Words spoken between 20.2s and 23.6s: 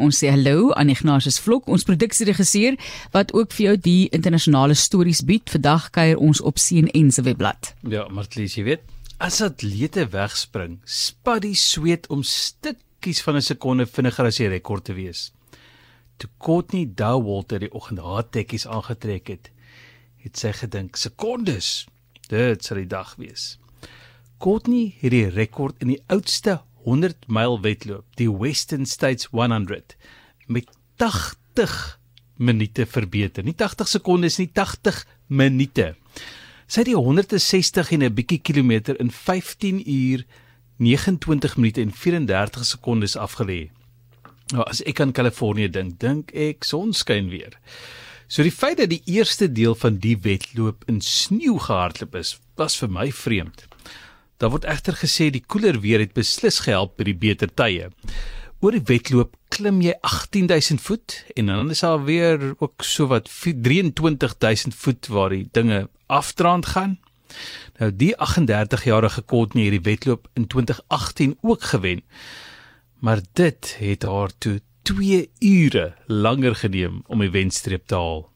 sy gedink sekondes. Dit sal die dag wees.